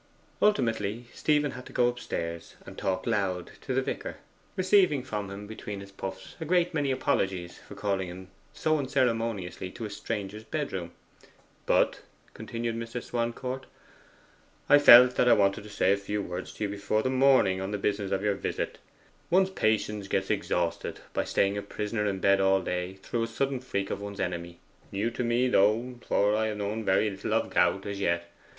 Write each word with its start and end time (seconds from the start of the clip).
Ultimately 0.41 1.05
Stephen 1.13 1.51
had 1.51 1.67
to 1.67 1.73
go 1.73 1.87
upstairs 1.87 2.55
and 2.65 2.75
talk 2.75 3.05
loud 3.05 3.51
to 3.61 3.71
the 3.75 3.83
vicar, 3.83 4.15
receiving 4.55 5.03
from 5.03 5.29
him 5.29 5.45
between 5.45 5.79
his 5.79 5.91
puffs 5.91 6.35
a 6.41 6.43
great 6.43 6.73
many 6.73 6.89
apologies 6.89 7.59
for 7.59 7.75
calling 7.75 8.07
him 8.07 8.29
so 8.51 8.79
unceremoniously 8.79 9.69
to 9.69 9.85
a 9.85 9.91
stranger's 9.91 10.43
bedroom. 10.43 10.89
'But,' 11.67 11.99
continued 12.33 12.75
Mr. 12.77 12.99
Swancourt, 13.03 13.67
'I 14.69 14.79
felt 14.79 15.15
that 15.17 15.27
I 15.29 15.33
wanted 15.33 15.63
to 15.65 15.69
say 15.69 15.93
a 15.93 15.97
few 15.97 16.23
words 16.23 16.51
to 16.53 16.63
you 16.63 16.69
before 16.71 17.03
the 17.03 17.11
morning, 17.11 17.61
on 17.61 17.69
the 17.69 17.77
business 17.77 18.09
of 18.11 18.23
your 18.23 18.33
visit. 18.33 18.79
One's 19.29 19.51
patience 19.51 20.07
gets 20.07 20.31
exhausted 20.31 21.01
by 21.13 21.25
staying 21.25 21.59
a 21.59 21.61
prisoner 21.61 22.07
in 22.07 22.17
bed 22.17 22.41
all 22.41 22.63
day 22.63 22.95
through 23.03 23.21
a 23.21 23.27
sudden 23.27 23.59
freak 23.59 23.91
of 23.91 24.01
one's 24.01 24.19
enemy 24.19 24.57
new 24.91 25.11
to 25.11 25.23
me, 25.23 25.47
though 25.47 25.99
for 26.07 26.35
I 26.35 26.47
have 26.47 26.57
known 26.57 26.83
very 26.83 27.11
little 27.11 27.35
of 27.35 27.51
gout 27.51 27.85
as 27.85 27.99
yet. 27.99 28.27